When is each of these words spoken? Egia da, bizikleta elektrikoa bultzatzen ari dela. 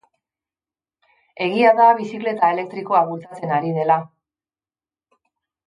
Egia 1.47 1.73
da, 1.81 1.91
bizikleta 1.99 2.51
elektrikoa 2.55 3.03
bultzatzen 3.13 3.55
ari 3.61 3.77
dela. 3.79 3.99